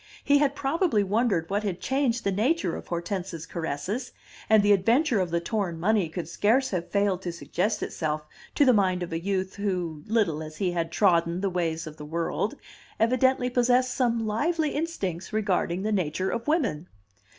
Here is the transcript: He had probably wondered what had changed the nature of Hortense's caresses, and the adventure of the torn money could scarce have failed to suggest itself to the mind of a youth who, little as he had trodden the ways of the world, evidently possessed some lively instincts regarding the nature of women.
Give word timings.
He 0.23 0.39
had 0.39 0.55
probably 0.55 1.03
wondered 1.03 1.47
what 1.51 1.61
had 1.61 1.79
changed 1.79 2.23
the 2.23 2.31
nature 2.31 2.75
of 2.75 2.87
Hortense's 2.87 3.45
caresses, 3.45 4.11
and 4.49 4.63
the 4.63 4.71
adventure 4.73 5.19
of 5.19 5.29
the 5.29 5.39
torn 5.39 5.79
money 5.79 6.09
could 6.09 6.27
scarce 6.27 6.71
have 6.71 6.89
failed 6.89 7.21
to 7.21 7.31
suggest 7.31 7.83
itself 7.83 8.25
to 8.55 8.65
the 8.65 8.73
mind 8.73 9.03
of 9.03 9.13
a 9.13 9.21
youth 9.23 9.57
who, 9.57 10.01
little 10.07 10.41
as 10.41 10.57
he 10.57 10.71
had 10.71 10.91
trodden 10.91 11.41
the 11.41 11.51
ways 11.51 11.85
of 11.85 11.97
the 11.97 12.03
world, 12.05 12.55
evidently 12.99 13.47
possessed 13.47 13.93
some 13.93 14.25
lively 14.25 14.71
instincts 14.71 15.31
regarding 15.31 15.83
the 15.83 15.91
nature 15.91 16.31
of 16.31 16.47
women. 16.47 16.87